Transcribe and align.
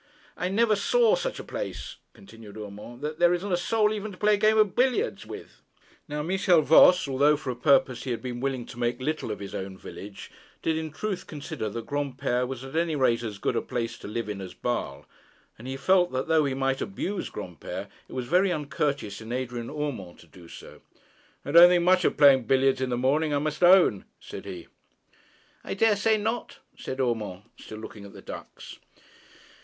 'I 0.35 0.49
never 0.49 0.75
saw 0.75 1.13
such 1.13 1.37
a 1.39 1.43
place,' 1.43 1.97
continued 2.13 2.57
Urmand. 2.57 3.03
'There 3.03 3.33
isn't 3.35 3.51
a 3.51 3.55
soul 3.55 3.93
even 3.93 4.11
to 4.11 4.17
play 4.17 4.33
a 4.33 4.37
game 4.37 4.57
of 4.57 4.73
billiards 4.75 5.27
with.' 5.27 5.61
Now 6.07 6.23
Michel 6.23 6.63
Voss, 6.63 7.07
although 7.07 7.37
for 7.37 7.51
a 7.51 7.55
purpose 7.55 8.03
he 8.03 8.09
had 8.09 8.23
been 8.23 8.39
willing 8.39 8.65
to 8.65 8.79
make 8.79 8.99
little 8.99 9.29
of 9.29 9.37
his 9.37 9.53
own 9.53 9.77
village, 9.77 10.31
did 10.63 10.75
in 10.75 10.89
truth 10.89 11.27
consider 11.27 11.69
that 11.69 11.85
Granpere 11.85 12.47
was 12.47 12.63
at 12.63 12.75
any 12.75 12.95
rate 12.95 13.21
as 13.21 13.37
good 13.37 13.55
a 13.55 13.61
place 13.61 13.95
to 13.99 14.07
live 14.07 14.27
in 14.27 14.41
as 14.41 14.55
Basle. 14.55 15.05
And 15.59 15.67
he 15.67 15.77
felt 15.77 16.11
that 16.13 16.27
though 16.27 16.45
he 16.45 16.55
might 16.55 16.81
abuse 16.81 17.29
Granpere, 17.29 17.87
it 18.09 18.13
was 18.13 18.25
very 18.25 18.51
uncourteous 18.51 19.21
in 19.21 19.31
Adrian 19.31 19.69
Urmand 19.69 20.17
to 20.21 20.25
do 20.27 20.47
so. 20.47 20.81
'I 21.45 21.51
don't 21.51 21.69
think 21.69 21.83
much 21.83 22.03
of 22.05 22.17
playing 22.17 22.45
billiards 22.45 22.81
in 22.81 22.89
the 22.89 22.97
morning, 22.97 23.35
I 23.35 23.37
must 23.37 23.61
own,' 23.61 24.05
said 24.19 24.45
he. 24.45 24.67
'I 25.63 25.75
daresay 25.75 26.17
not,' 26.17 26.57
said 26.75 26.99
Urmand, 26.99 27.43
still 27.59 27.77
looking 27.77 28.03
at 28.05 28.13
the 28.13 28.21
ducks. 28.23 28.79